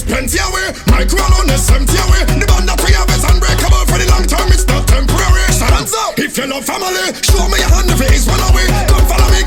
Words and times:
is 0.00 0.06
plenty 0.08 0.38
away. 0.38 0.72
Micro 0.88 1.20
alone 1.20 1.50
is 1.50 1.68
empty 1.70 1.96
away. 2.08 2.24
The 2.24 2.46
band 2.46 2.68
that 2.68 2.80
we 2.84 2.92
have 2.96 3.08
is 3.12 3.24
unbreakable 3.24 3.84
for 3.86 3.98
the 4.00 4.08
long 4.08 4.24
term. 4.24 4.48
It's 4.48 4.66
not 4.66 4.88
temporary. 4.88 5.44
So 5.52 5.64
hands 5.66 5.94
up 5.94 6.18
if 6.18 6.36
you 6.36 6.46
love 6.46 6.64
family. 6.64 7.12
Show 7.20 7.44
me 7.48 7.60
your 7.60 7.68
hand 7.68 7.90
if 7.90 8.00
it 8.00 8.12
is 8.12 8.26
one 8.26 8.40
away. 8.48 8.66
Come 8.88 9.04
follow 9.06 9.28
me. 9.30 9.39